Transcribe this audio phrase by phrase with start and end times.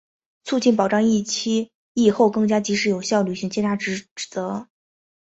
[0.43, 4.67] 促进、保障疫期、疫后更加及时有效履行检察职能